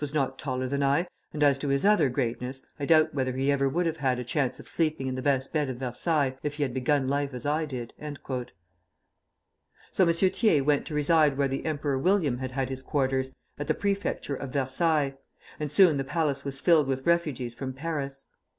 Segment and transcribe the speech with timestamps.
[0.01, 3.51] was not taller than I, and as to his other greatness, I doubt whether he
[3.51, 6.55] ever would have had a chance of sleeping in the best bed of Versailles if
[6.55, 8.53] he had begun life as I did." [Footnote 1: Temple
[10.03, 10.31] Bar.] So M.
[10.31, 14.33] Thiers went to reside where the Emperor William had had his quarters, at the Prefecture
[14.33, 15.13] of Versailles,
[15.59, 18.25] and soon the palace was filled with refugees from Paris.